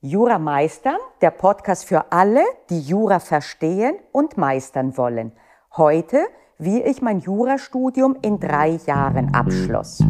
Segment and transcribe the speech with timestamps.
[0.00, 5.32] Jura meistern, der Podcast für alle, die Jura verstehen und meistern wollen.
[5.76, 6.24] Heute,
[6.56, 10.00] wie ich mein Jurastudium in drei Jahren abschloss.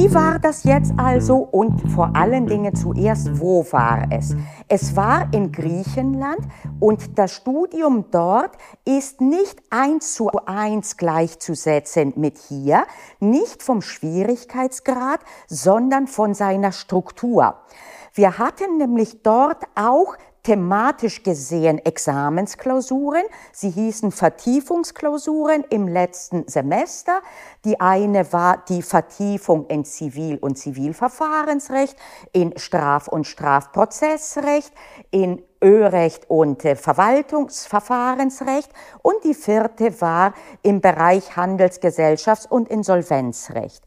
[0.00, 4.36] Wie war das jetzt also und vor allen Dingen zuerst, wo war es?
[4.68, 6.38] Es war in Griechenland
[6.78, 8.52] und das Studium dort
[8.84, 12.84] ist nicht eins zu eins gleichzusetzen mit hier,
[13.18, 17.56] nicht vom Schwierigkeitsgrad, sondern von seiner Struktur.
[18.14, 20.16] Wir hatten nämlich dort auch
[20.48, 23.22] thematisch gesehen Examensklausuren.
[23.52, 27.20] Sie hießen Vertiefungsklausuren im letzten Semester.
[27.66, 31.98] Die eine war die Vertiefung in Zivil- und Zivilverfahrensrecht,
[32.32, 34.72] in Straf- und Strafprozessrecht,
[35.10, 38.70] in Örecht und äh, Verwaltungsverfahrensrecht
[39.02, 43.82] und die vierte war im Bereich Handelsgesellschafts- und Insolvenzrecht.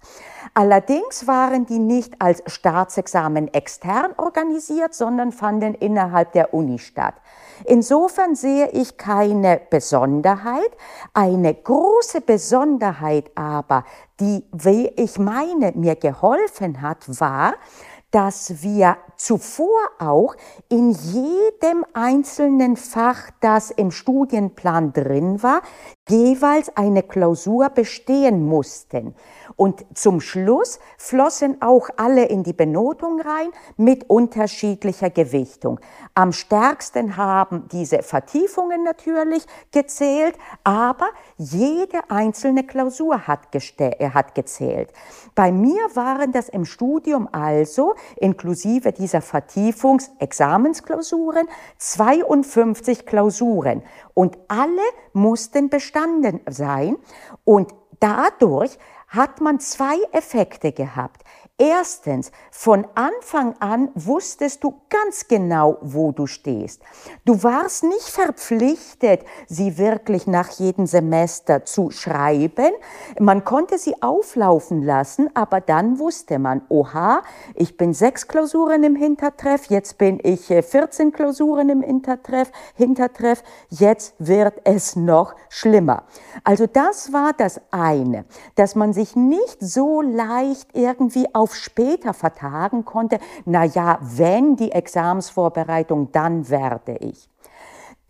[0.54, 7.16] Allerdings waren die nicht als Staatsexamen extern organisiert, sondern fanden innerhalb der Uni statt.
[7.66, 10.76] Insofern sehe ich keine Besonderheit.
[11.14, 13.86] Eine große Besonderheit aber,
[14.20, 17.54] die, wie ich meine, mir geholfen hat, war,
[18.12, 20.36] dass wir zuvor auch
[20.68, 25.62] in jedem einzelnen Fach, das im Studienplan drin war,
[26.10, 29.16] jeweils eine Klausur bestehen mussten.
[29.56, 35.80] Und zum Schluss flossen auch alle in die Benotung rein mit unterschiedlicher Gewichtung.
[36.16, 43.42] Am stärksten haben diese Vertiefungen natürlich gezählt, aber jede einzelne Klausur hat,
[43.78, 44.92] äh, hat gezählt.
[45.36, 53.84] Bei mir waren das im Studium also, inklusive dieser Vertiefungsexamensklausuren, 52 Klausuren.
[54.14, 54.82] Und alle
[55.14, 56.98] mussten bestanden sein.
[57.44, 58.78] Und dadurch
[59.12, 61.24] hat man zwei Effekte gehabt.
[61.64, 66.82] Erstens, von Anfang an wusstest du ganz genau, wo du stehst.
[67.24, 72.72] Du warst nicht verpflichtet, sie wirklich nach jedem Semester zu schreiben.
[73.20, 77.22] Man konnte sie auflaufen lassen, aber dann wusste man, oha,
[77.54, 83.44] ich bin sechs Klausuren im Hintertreff, jetzt bin ich 14 äh, Klausuren im Hintertreff, Hintertreff,
[83.70, 86.06] jetzt wird es noch schlimmer.
[86.44, 92.86] Also das war das eine, dass man sich nicht so leicht irgendwie auf später vertagen
[92.86, 97.31] konnte, na ja, wenn die Examsvorbereitung, dann werde ich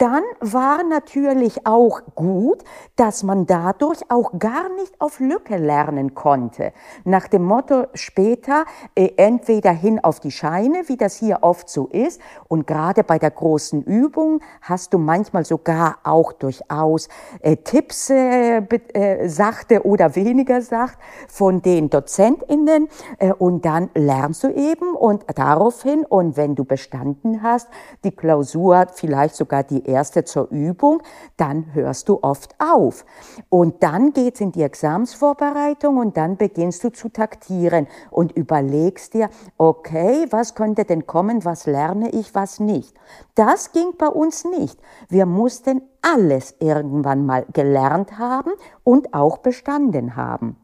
[0.02, 2.64] dann war natürlich auch gut,
[2.96, 6.74] dass man dadurch auch gar nicht auf Lücke lernen konnte.
[7.04, 11.86] Nach dem Motto später äh, entweder hin auf die Scheine, wie das hier oft so
[11.86, 17.08] ist, und gerade bei der großen Übung hast du manchmal sogar auch durchaus
[17.42, 20.98] äh, Tipps, äh, äh, sachte oder weniger sacht,
[21.28, 22.88] von den DozentInnen
[23.20, 27.68] äh, und dann lernst du eben und daraufhin und wenn du bestanden hast,
[28.04, 31.02] die Klausur, vielleicht sogar die erste zur Übung,
[31.38, 33.06] dann hörst du oft auf.
[33.50, 39.30] Und dann geht's in die Examsvorbereitung und dann beginnst du zu taktieren und überlegst dir,
[39.58, 42.96] okay, was könnte denn kommen, was lerne ich, was nicht.
[43.36, 44.80] Das ging bei uns nicht.
[45.10, 48.52] Wir mussten alles irgendwann mal gelernt haben
[48.84, 50.58] und auch bestanden haben.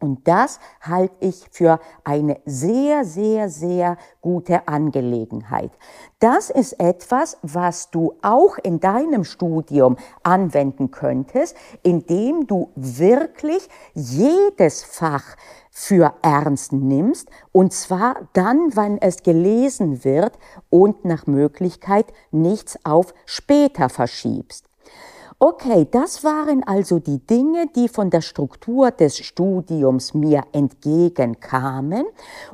[0.00, 5.70] Und das halte ich für eine sehr, sehr, sehr gute Angelegenheit.
[6.20, 14.82] Das ist etwas, was du auch in deinem Studium anwenden könntest, indem du wirklich jedes
[14.82, 15.36] Fach
[15.70, 20.38] für ernst nimmst, und zwar dann, wenn es gelesen wird
[20.70, 24.69] und nach Möglichkeit nichts auf später verschiebst.
[25.42, 32.04] Okay, das waren also die Dinge, die von der Struktur des Studiums mir entgegenkamen.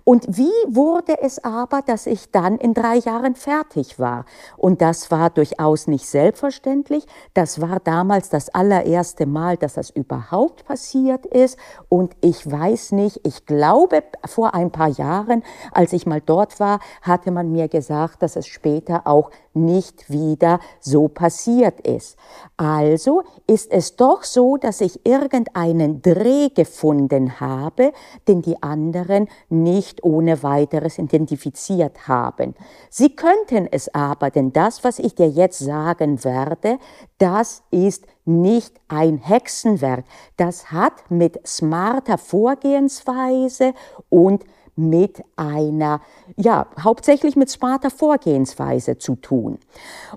[0.04, 4.24] Und wie wurde es aber, dass ich dann in drei Jahren fertig war?
[4.56, 7.04] Und das war durchaus nicht selbstverständlich.
[7.34, 11.58] Das war damals das allererste Mal, dass das überhaupt passiert ist.
[11.88, 15.42] Und ich weiß nicht, ich glaube, vor ein paar Jahren,
[15.72, 20.60] als ich mal dort war, hatte man mir gesagt, dass es später auch nicht wieder
[20.80, 22.16] so passiert ist.
[22.56, 27.92] Also ist es doch so, dass ich irgendeinen Dreh gefunden habe,
[28.28, 32.54] den die anderen nicht ohne weiteres identifiziert haben.
[32.90, 36.78] Sie könnten es aber, denn das, was ich dir jetzt sagen werde,
[37.18, 40.04] das ist nicht ein Hexenwerk.
[40.36, 43.72] Das hat mit smarter Vorgehensweise
[44.08, 44.44] und
[44.76, 46.00] mit einer,
[46.36, 49.58] ja, hauptsächlich mit smarter Vorgehensweise zu tun.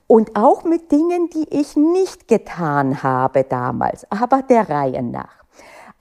[0.08, 5.40] Und auch mit Dingen, die ich nicht getan habe damals, aber der Reihe nach.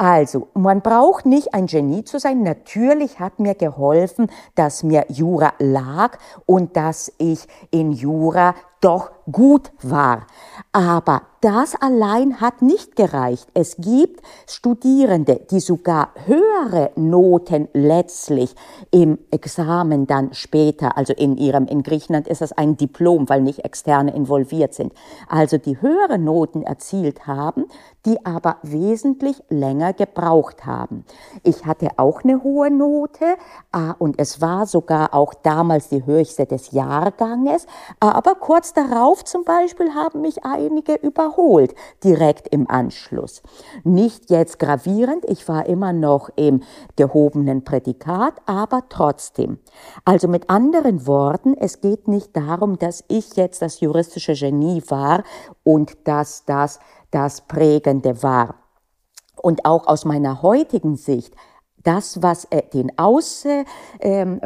[0.01, 2.45] Also, man braucht nicht ein Genie zu sein.
[2.45, 9.73] Natürlich hat mir geholfen, dass mir Jura lag und dass ich in Jura doch gut
[9.83, 10.27] war.
[10.73, 13.49] Aber das allein hat nicht gereicht.
[13.55, 18.55] Es gibt Studierende, die sogar höhere Noten letztlich
[18.91, 23.65] im Examen dann später, also in ihrem, in Griechenland ist das ein Diplom, weil nicht
[23.65, 24.93] Externe involviert sind,
[25.29, 27.67] also die höhere Noten erzielt haben,
[28.05, 31.05] die aber wesentlich länger gebraucht haben.
[31.45, 33.37] Ich hatte auch eine hohe Note
[33.71, 37.67] ah, und es war sogar auch damals die höchste des Jahrganges,
[38.01, 41.75] aber kurz darauf zum Beispiel haben mich einige überholt,
[42.05, 43.43] direkt im Anschluss.
[43.85, 46.62] Nicht jetzt gravierend, ich war immer noch im
[46.97, 49.59] gehobenen Prädikat, aber trotzdem.
[50.05, 55.25] Also mit anderen Worten, es geht nicht darum, dass ich jetzt das juristische Genie war
[55.64, 56.81] und dass das
[57.11, 58.56] das Prägende war.
[59.41, 61.35] Und auch aus meiner heutigen Sicht
[61.83, 63.65] das, was äh, den Aus, äh,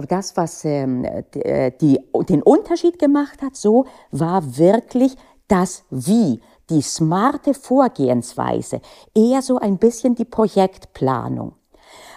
[0.08, 5.16] das, was ähm, äh, die, den Unterschied gemacht hat, so war wirklich
[5.48, 6.40] das Wie,
[6.70, 8.80] die smarte Vorgehensweise,
[9.14, 11.54] eher so ein bisschen die Projektplanung.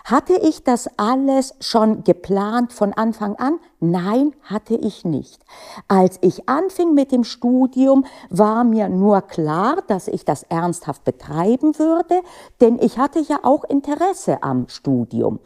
[0.05, 3.59] Hatte ich das alles schon geplant von Anfang an?
[3.79, 5.43] Nein, hatte ich nicht.
[5.87, 11.77] Als ich anfing mit dem Studium, war mir nur klar, dass ich das ernsthaft betreiben
[11.79, 12.21] würde,
[12.61, 15.39] denn ich hatte ja auch Interesse am Studium.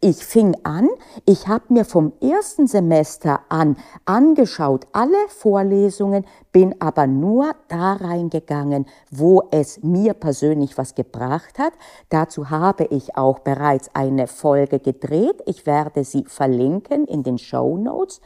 [0.00, 0.88] Ich fing an,
[1.26, 8.86] ich habe mir vom ersten Semester an angeschaut alle Vorlesungen, bin aber nur da reingegangen,
[9.10, 11.72] wo es mir persönlich was gebracht hat.
[12.08, 15.42] Dazu habe ich auch bereits eine Folge gedreht.
[15.46, 18.20] Ich werde sie verlinken in den Show Notes.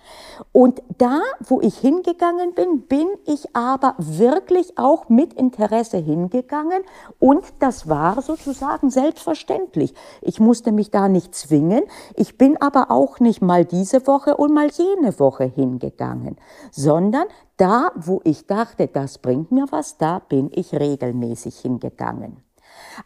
[0.52, 6.82] Und da, wo ich hingegangen bin, bin ich aber wirklich auch mit Interesse hingegangen
[7.18, 9.94] und das war sozusagen selbstverständlich.
[10.22, 11.82] Ich musste mich da nicht zwingen.
[12.14, 16.36] Ich bin aber auch nicht mal diese Woche und mal jene Woche hingegangen,
[16.70, 22.38] sondern da, wo ich dachte, das bringt mir was, da bin ich regelmäßig hingegangen.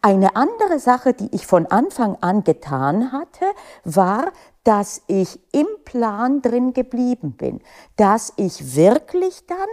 [0.02, 3.46] Eine andere Sache, die ich von Anfang an getan hatte,
[3.84, 4.32] war,
[4.64, 7.60] dass ich im Plan drin geblieben bin,
[7.96, 9.69] dass ich wirklich dann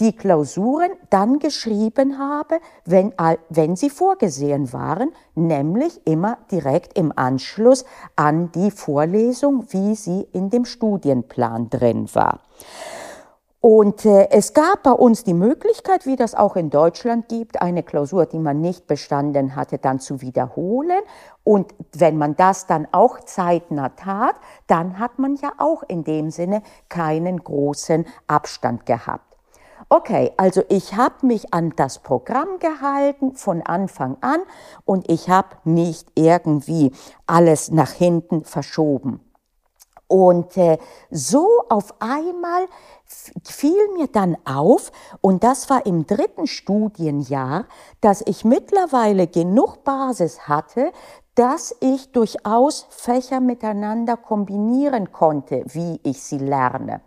[0.00, 3.14] die Klausuren dann geschrieben habe, wenn,
[3.50, 7.84] wenn sie vorgesehen waren, nämlich immer direkt im Anschluss
[8.16, 12.40] an die Vorlesung, wie sie in dem Studienplan drin war.
[13.62, 17.84] Und äh, es gab bei uns die Möglichkeit, wie das auch in Deutschland gibt, eine
[17.84, 20.98] Klausur, die man nicht bestanden hatte, dann zu wiederholen.
[21.44, 24.34] Und wenn man das dann auch zeitnah tat,
[24.66, 29.36] dann hat man ja auch in dem Sinne keinen großen Abstand gehabt.
[29.88, 34.40] Okay, also ich habe mich an das Programm gehalten von Anfang an
[34.84, 36.90] und ich habe nicht irgendwie
[37.28, 39.20] alles nach hinten verschoben.
[40.12, 40.76] Und äh,
[41.10, 42.66] so auf einmal
[43.44, 44.92] fiel mir dann auf,
[45.22, 47.64] und das war im dritten Studienjahr,
[48.02, 50.92] dass ich mittlerweile genug Basis hatte,
[51.34, 57.00] dass ich durchaus Fächer miteinander kombinieren konnte, wie ich sie lerne.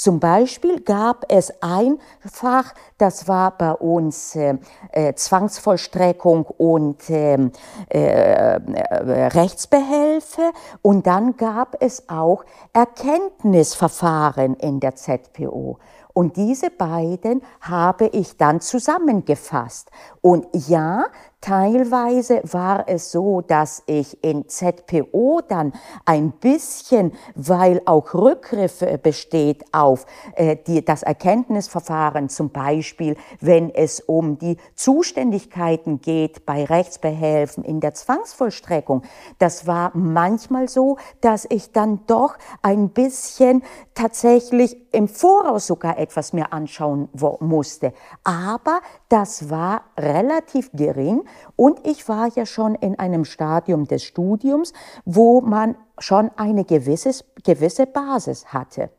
[0.00, 4.56] Zum Beispiel gab es ein Fach, das war bei uns äh,
[4.92, 7.52] äh, Zwangsvollstreckung und ähm,
[7.90, 15.76] äh, äh, Rechtsbehelfe und dann gab es auch Erkenntnisverfahren in der ZPO.
[16.14, 19.90] Und diese beiden habe ich dann zusammengefasst.
[20.22, 21.04] Und ja,
[21.40, 25.72] Teilweise war es so, dass ich in ZPO dann
[26.04, 30.04] ein bisschen, weil auch Rückgriff besteht auf
[30.34, 37.80] äh, die, das Erkenntnisverfahren, zum Beispiel wenn es um die Zuständigkeiten geht bei Rechtsbehelfen in
[37.80, 39.02] der Zwangsvollstreckung,
[39.38, 43.62] das war manchmal so, dass ich dann doch ein bisschen
[43.94, 47.08] tatsächlich im Voraus sogar etwas mir anschauen
[47.40, 47.94] musste.
[48.24, 51.24] Aber das war relativ gering
[51.56, 54.72] und ich war ja schon in einem Stadium des Studiums,
[55.04, 58.90] wo man schon eine gewisse, gewisse Basis hatte.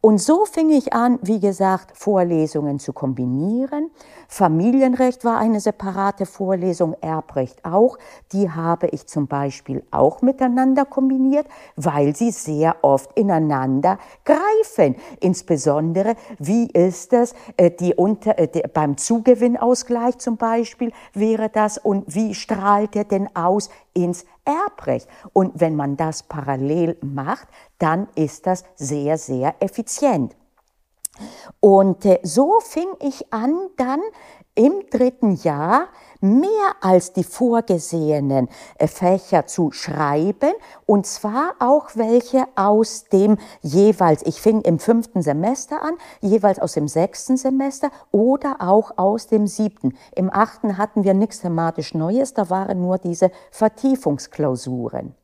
[0.00, 3.92] Und so fing ich an, wie gesagt, Vorlesungen zu kombinieren.
[4.32, 7.98] Familienrecht war eine separate Vorlesung, Erbrecht auch.
[8.32, 11.46] Die habe ich zum Beispiel auch miteinander kombiniert,
[11.76, 14.96] weil sie sehr oft ineinander greifen.
[15.20, 21.76] Insbesondere, wie ist es äh, die unter, äh, die, beim Zugewinnausgleich zum Beispiel wäre das
[21.76, 25.08] und wie strahlt er denn aus ins Erbrecht.
[25.34, 27.48] Und wenn man das parallel macht,
[27.78, 30.34] dann ist das sehr, sehr effizient.
[31.60, 34.00] Und äh, so fing ich an, dann
[34.54, 35.88] im dritten Jahr
[36.20, 36.46] mehr
[36.80, 40.52] als die vorgesehenen äh, Fächer zu schreiben
[40.86, 46.74] und zwar auch welche aus dem jeweils, ich fing im fünften Semester an, jeweils aus
[46.74, 49.96] dem sechsten Semester oder auch aus dem siebten.
[50.14, 55.14] Im achten hatten wir nichts thematisch Neues, da waren nur diese Vertiefungsklausuren.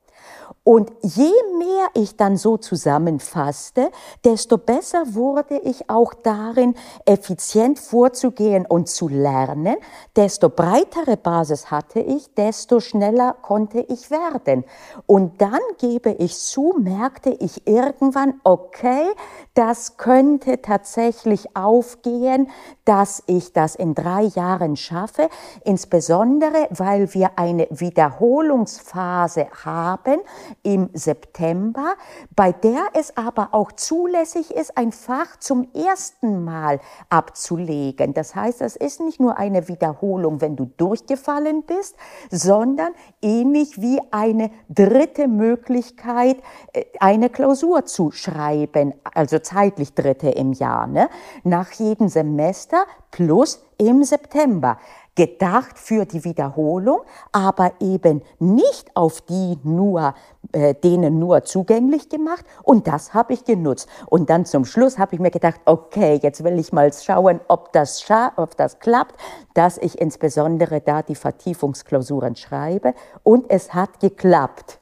[0.64, 3.90] Und je mehr ich dann so zusammenfasste,
[4.24, 6.74] desto besser wurde ich auch darin,
[7.06, 9.76] effizient vorzugehen und zu lernen.
[10.16, 14.64] Desto breitere Basis hatte ich, desto schneller konnte ich werden.
[15.06, 19.06] Und dann gebe ich zu, merkte ich irgendwann, okay,
[19.54, 22.50] das könnte tatsächlich aufgehen,
[22.84, 25.28] dass ich das in drei Jahren schaffe,
[25.64, 30.20] insbesondere weil wir eine Wiederholungsphase haben,
[30.62, 31.94] im September,
[32.34, 38.14] bei der es aber auch zulässig ist, ein Fach zum ersten Mal abzulegen.
[38.14, 41.96] Das heißt, es ist nicht nur eine Wiederholung, wenn du durchgefallen bist,
[42.30, 42.92] sondern
[43.22, 46.38] ähnlich wie eine dritte Möglichkeit,
[46.72, 51.08] äh, eine Klausur zu schreiben, also zeitlich dritte im Jahr, ne?
[51.44, 54.78] nach jedem Semester plus im September
[55.18, 57.00] gedacht für die Wiederholung,
[57.32, 60.14] aber eben nicht auf die nur,
[60.52, 62.46] äh, denen nur zugänglich gemacht.
[62.62, 63.88] Und das habe ich genutzt.
[64.06, 67.72] Und dann zum Schluss habe ich mir gedacht, okay, jetzt will ich mal schauen, ob
[67.72, 68.06] das,
[68.36, 69.16] ob das klappt,
[69.54, 72.94] dass ich insbesondere da die Vertiefungsklausuren schreibe.
[73.24, 74.78] Und es hat geklappt.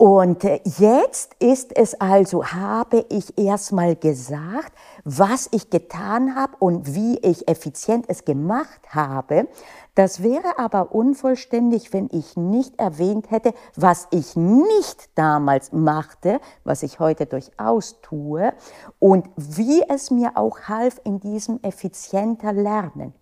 [0.00, 4.72] Und äh, jetzt ist es also, habe ich erstmal gesagt,
[5.04, 9.46] was ich getan habe und wie ich effizient es gemacht habe.
[9.94, 16.82] Das wäre aber unvollständig, wenn ich nicht erwähnt hätte, was ich nicht damals machte, was
[16.82, 18.54] ich heute durchaus tue
[19.00, 23.12] und wie es mir auch half in diesem effizienter Lernen.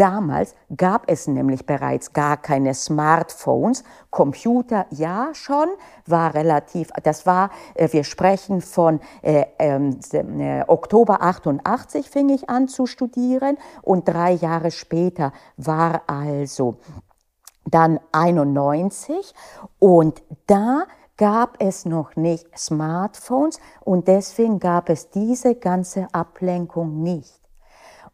[0.00, 3.84] Damals gab es nämlich bereits gar keine Smartphones.
[4.08, 5.68] Computer ja schon,
[6.06, 12.66] war relativ, das war, äh, wir sprechen von äh, äh, Oktober 88 fing ich an
[12.66, 16.76] zu studieren und drei Jahre später war also
[17.66, 19.34] dann 91
[19.78, 20.84] und da
[21.18, 27.39] gab es noch nicht Smartphones und deswegen gab es diese ganze Ablenkung nicht.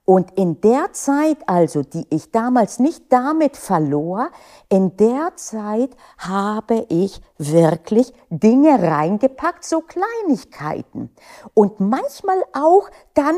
[0.07, 4.31] Und in der Zeit also, die ich damals nicht damit verlor,
[4.69, 11.11] in der Zeit habe ich wirklich Dinge reingepackt, so Kleinigkeiten.
[11.55, 13.35] Und manchmal auch dann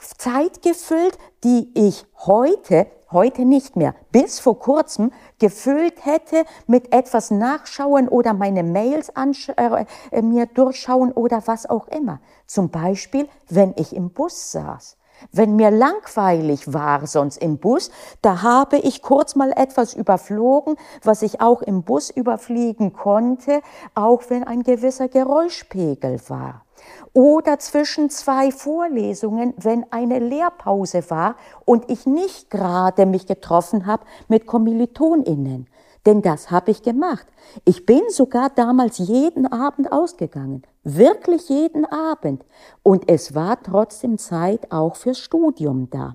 [0.00, 7.32] Zeit gefüllt, die ich heute, heute nicht mehr, bis vor kurzem gefüllt hätte mit etwas
[7.32, 9.08] Nachschauen oder meine Mails
[9.56, 12.20] äh, äh, mir durchschauen oder was auch immer.
[12.46, 14.96] Zum Beispiel, wenn ich im Bus saß.
[15.32, 17.90] Wenn mir langweilig war sonst im Bus,
[18.22, 23.60] da habe ich kurz mal etwas überflogen, was ich auch im Bus überfliegen konnte,
[23.94, 26.64] auch wenn ein gewisser Geräuschpegel war.
[27.12, 34.04] Oder zwischen zwei Vorlesungen, wenn eine Lehrpause war und ich nicht gerade mich getroffen habe
[34.28, 35.68] mit Kommilitoninnen.
[36.06, 37.26] Denn das habe ich gemacht.
[37.64, 40.64] Ich bin sogar damals jeden Abend ausgegangen.
[40.84, 42.44] Wirklich jeden Abend.
[42.82, 46.14] Und es war trotzdem Zeit auch fürs Studium da.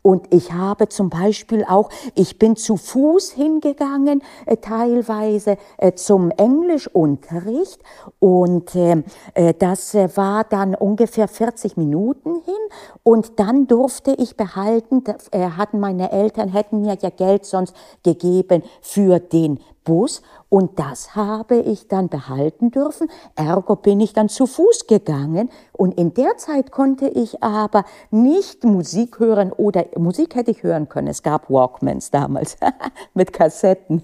[0.00, 6.30] Und ich habe zum Beispiel auch, ich bin zu Fuß hingegangen, äh, teilweise äh, zum
[6.30, 7.80] Englischunterricht.
[8.18, 9.04] Und ähm,
[9.34, 12.54] äh, das äh, war dann ungefähr 40 Minuten hin.
[13.02, 18.62] Und dann durfte ich behalten, äh, hatten meine Eltern, hätten mir ja Geld sonst gegeben
[18.80, 23.08] für den Bus und das habe ich dann behalten dürfen.
[23.36, 28.62] Ergo bin ich dann zu Fuß gegangen und in der Zeit konnte ich aber nicht
[28.62, 31.08] Musik hören oder Musik hätte ich hören können.
[31.08, 32.58] Es gab Walkmans damals
[33.14, 34.02] mit Kassetten.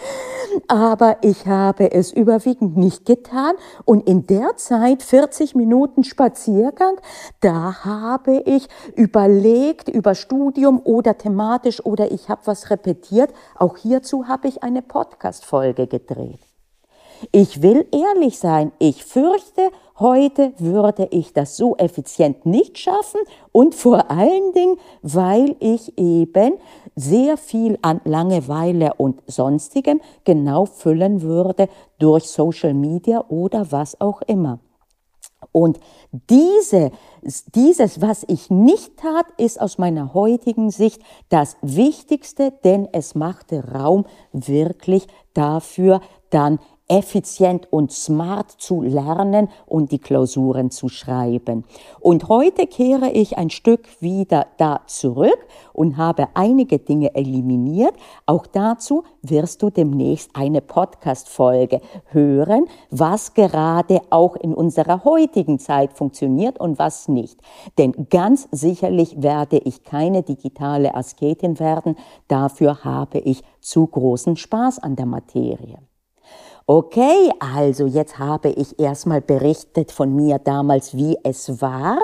[0.68, 3.52] aber ich habe es überwiegend nicht getan
[3.84, 6.96] und in der Zeit 40 Minuten Spaziergang,
[7.40, 13.34] da habe ich überlegt über Studium oder thematisch oder ich habe was repetiert.
[13.54, 16.40] Auch hierzu habe ich eine Podcast Podcast-Folge gedreht.
[17.32, 23.20] Ich will ehrlich sein, ich fürchte, heute würde ich das so effizient nicht schaffen
[23.52, 26.54] und vor allen Dingen, weil ich eben
[26.96, 34.20] sehr viel an Langeweile und sonstigem genau füllen würde durch Social Media oder was auch
[34.22, 34.58] immer.
[35.52, 35.78] Und
[36.30, 36.90] diese,
[37.54, 43.62] dieses, was ich nicht tat, ist aus meiner heutigen Sicht das Wichtigste, denn es machte
[43.72, 46.00] Raum wirklich dafür,
[46.30, 51.64] dann effizient und smart zu lernen und die Klausuren zu schreiben.
[52.00, 55.38] Und heute kehre ich ein Stück wieder da zurück
[55.72, 57.94] und habe einige Dinge eliminiert.
[58.26, 65.94] Auch dazu wirst du demnächst eine Podcast-Folge hören, was gerade auch in unserer heutigen Zeit
[65.94, 67.40] funktioniert und was nicht.
[67.78, 71.96] Denn ganz sicherlich werde ich keine digitale Asketin werden.
[72.28, 75.78] Dafür habe ich zu großen Spaß an der Materie.
[76.66, 81.98] Okay, also jetzt habe ich erstmal berichtet von mir damals, wie es war.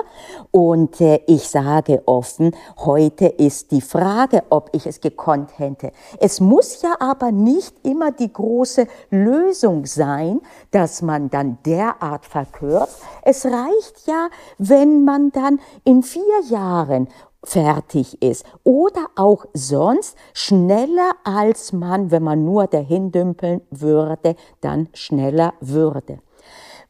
[0.51, 5.91] Und äh, ich sage offen, heute ist die Frage, ob ich es gekonnt hätte.
[6.19, 13.01] Es muss ja aber nicht immer die große Lösung sein, dass man dann derart verkürzt.
[13.23, 17.07] Es reicht ja, wenn man dann in vier Jahren
[17.43, 24.89] fertig ist oder auch sonst schneller als man, wenn man nur dahin dümpeln würde, dann
[24.93, 26.19] schneller würde.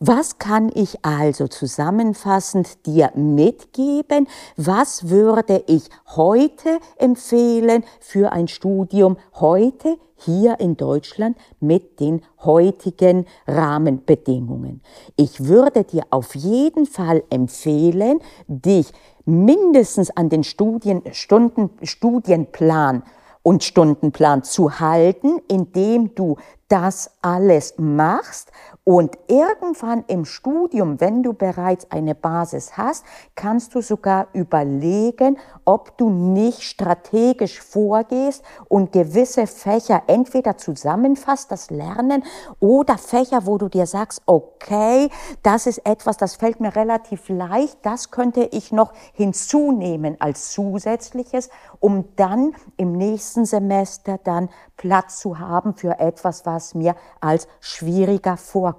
[0.04, 4.28] Was kann ich also zusammenfassend dir mitgeben?
[4.58, 5.84] Was würde ich
[6.16, 14.82] heute empfehlen für ein Studium heute hier in Deutschland mit den heutigen Rahmenbedingungen?
[15.18, 18.92] Ich würde dir auf jeden Fall empfehlen, dich
[19.26, 23.04] mindestens an den Studien, Stunden, Studienplan
[23.44, 28.52] und Stundenplan zu halten, indem du das alles machst
[28.84, 35.96] und irgendwann im Studium, wenn du bereits eine Basis hast, kannst du sogar überlegen, ob
[36.00, 42.24] du nicht strategisch vorgehst und gewisse Fächer entweder zusammenfasst, das Lernen,
[42.60, 45.10] oder Fächer, wo du dir sagst, okay,
[45.44, 51.52] das ist etwas, das fällt mir relativ leicht, das könnte ich noch hinzunehmen als zusätzliches,
[51.80, 58.38] um dann im nächsten Semester dann Platz zu haben für etwas, was mir als schwieriger
[58.38, 58.71] vorkommt.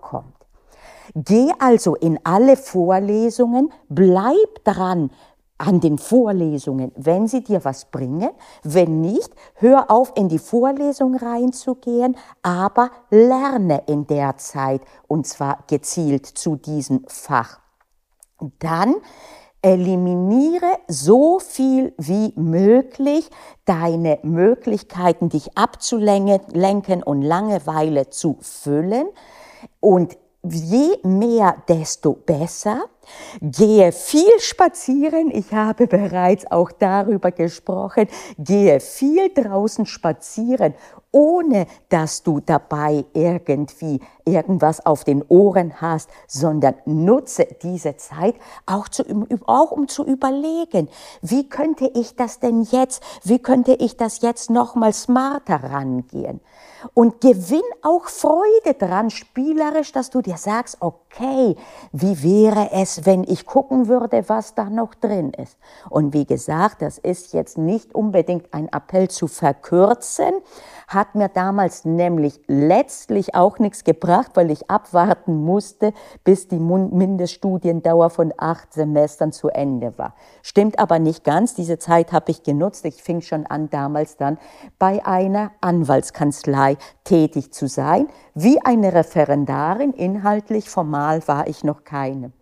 [1.14, 5.10] Geh also in alle Vorlesungen, bleib dran
[5.58, 8.30] an den Vorlesungen, wenn sie dir was bringen.
[8.64, 15.64] Wenn nicht, hör auf, in die Vorlesung reinzugehen, aber lerne in der Zeit und zwar
[15.68, 17.60] gezielt zu diesem Fach.
[18.58, 18.96] Dann
[19.64, 23.30] Eliminiere so viel wie möglich
[23.64, 29.06] deine Möglichkeiten, dich abzulenken und Langeweile zu füllen.
[29.82, 32.84] Und je mehr, desto besser.
[33.40, 35.30] Gehe viel spazieren.
[35.30, 38.08] Ich habe bereits auch darüber gesprochen.
[38.38, 40.74] Gehe viel draußen spazieren
[41.12, 48.34] ohne dass du dabei irgendwie irgendwas auf den Ohren hast, sondern nutze diese Zeit
[48.66, 49.04] auch, zu,
[49.46, 50.88] auch um zu überlegen,
[51.20, 56.40] wie könnte ich das denn jetzt, wie könnte ich das jetzt nochmal smarter rangehen?
[56.94, 63.24] Und gewinn auch Freude dran, spielerisch, dass du dir sagst, okay, wie wäre es, wenn
[63.24, 65.58] ich gucken würde, was da noch drin ist?
[65.90, 70.32] Und wie gesagt, das ist jetzt nicht unbedingt ein Appell zu verkürzen,
[70.94, 75.92] hat mir damals nämlich letztlich auch nichts gebracht, weil ich abwarten musste,
[76.24, 80.14] bis die Mindeststudiendauer von acht Semestern zu Ende war.
[80.42, 81.54] Stimmt aber nicht ganz.
[81.54, 82.84] Diese Zeit habe ich genutzt.
[82.84, 84.38] Ich fing schon an, damals dann
[84.78, 88.08] bei einer Anwaltskanzlei tätig zu sein.
[88.34, 92.32] Wie eine Referendarin, inhaltlich, formal war ich noch keine.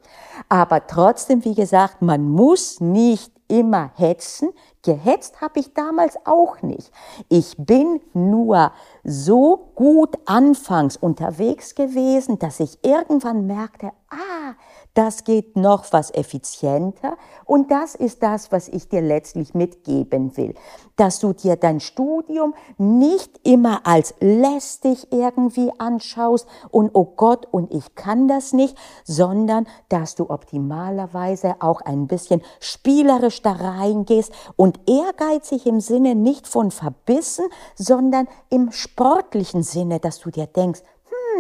[0.49, 4.51] Aber trotzdem, wie gesagt, man muss nicht immer hetzen.
[4.83, 6.91] Gehetzt habe ich damals auch nicht.
[7.29, 8.73] Ich bin nur
[9.05, 14.55] so gut anfangs unterwegs gewesen, dass ich irgendwann merkte, ah,
[14.95, 20.55] das geht noch was effizienter und das ist das, was ich dir letztlich mitgeben will,
[20.97, 27.73] dass du dir dein Studium nicht immer als lästig irgendwie anschaust und oh Gott und
[27.73, 34.81] ich kann das nicht, sondern dass du optimalerweise auch ein bisschen spielerisch da reingehst und
[34.89, 40.83] ehrgeizig im Sinne nicht von verbissen, sondern im sportlichen Sinne, dass du dir denkst,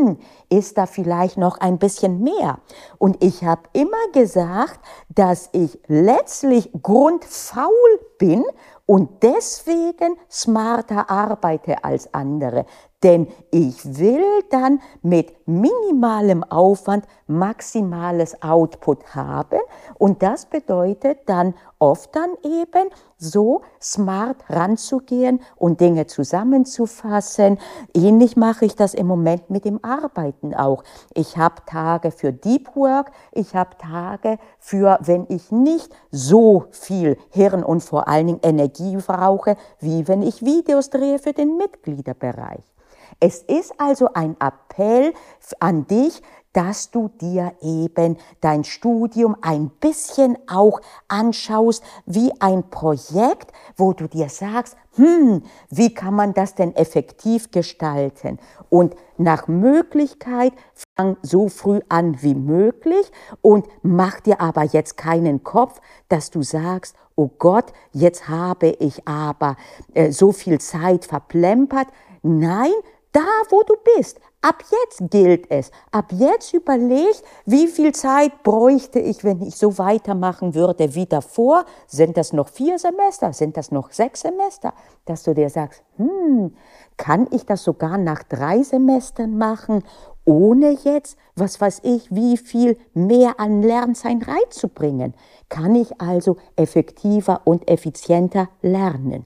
[0.00, 2.58] hm, ist da vielleicht noch ein bisschen mehr?
[2.98, 8.44] Und ich habe immer gesagt, dass ich letztlich grundfaul bin
[8.86, 12.66] und deswegen smarter arbeite als andere.
[13.02, 19.60] Denn ich will dann mit minimalem Aufwand maximales Output haben
[19.98, 27.58] und das bedeutet dann oft dann eben so smart ranzugehen und Dinge zusammenzufassen.
[27.94, 30.84] Ähnlich mache ich das im Moment mit dem Arbeiten auch.
[31.14, 37.16] Ich habe Tage für Deep Work, ich habe Tage für, wenn ich nicht so viel
[37.30, 42.64] Hirn und vor allen Dingen Energie brauche, wie wenn ich Videos drehe für den Mitgliederbereich.
[43.18, 45.12] Es ist also ein Appell
[45.58, 53.52] an dich, dass du dir eben dein Studium ein bisschen auch anschaust wie ein Projekt,
[53.76, 58.38] wo du dir sagst, hm, wie kann man das denn effektiv gestalten?
[58.68, 60.52] Und nach Möglichkeit
[60.96, 66.42] fang so früh an wie möglich und mach dir aber jetzt keinen Kopf, dass du
[66.42, 69.56] sagst, oh Gott, jetzt habe ich aber
[69.94, 71.88] äh, so viel Zeit verplempert.
[72.22, 72.72] Nein,
[73.12, 75.70] da wo du bist, Ab jetzt gilt es.
[75.90, 81.66] Ab jetzt überleg, wie viel Zeit bräuchte ich, wenn ich so weitermachen würde wie davor.
[81.86, 83.34] Sind das noch vier Semester?
[83.34, 84.72] Sind das noch sechs Semester?
[85.04, 86.56] Dass du dir sagst, hm,
[86.96, 89.84] kann ich das sogar nach drei Semestern machen,
[90.24, 95.14] ohne jetzt, was weiß ich, wie viel mehr an Lernzeit reinzubringen?
[95.48, 99.24] Kann ich also effektiver und effizienter lernen?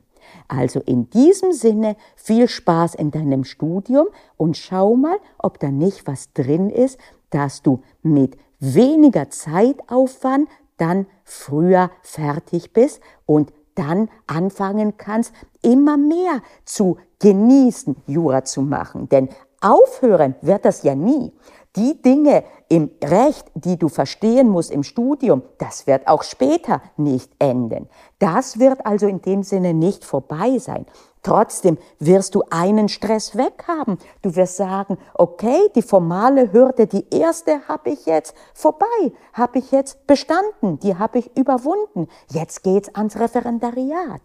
[0.48, 6.06] Also in diesem Sinne viel Spaß in deinem Studium und schau mal, ob da nicht
[6.06, 6.98] was drin ist,
[7.30, 16.42] dass du mit weniger Zeitaufwand dann früher fertig bist und dann anfangen kannst, immer mehr
[16.64, 19.08] zu genießen, Jura zu machen.
[19.08, 19.28] Denn
[19.64, 21.32] aufhören wird das ja nie.
[21.76, 27.32] Die Dinge im Recht, die du verstehen musst im Studium, das wird auch später nicht
[27.40, 27.88] enden.
[28.20, 30.86] Das wird also in dem Sinne nicht vorbei sein.
[31.24, 33.98] Trotzdem wirst du einen Stress weg haben.
[34.22, 38.86] Du wirst sagen, okay, die formale Hürde, die erste habe ich jetzt vorbei,
[39.32, 42.08] habe ich jetzt bestanden, die habe ich überwunden.
[42.30, 44.20] Jetzt geht's ans Referendariat.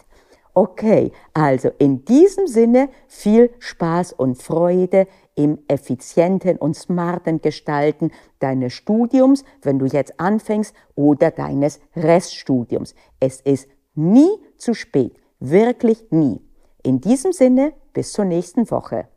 [0.53, 5.07] Okay, also in diesem Sinne viel Spaß und Freude
[5.39, 12.93] im effizienten und smarten Gestalten deines Studiums, wenn du jetzt anfängst, oder deines Reststudiums.
[13.21, 16.41] Es ist nie zu spät, wirklich nie.
[16.83, 19.07] In diesem Sinne, bis zur nächsten Woche.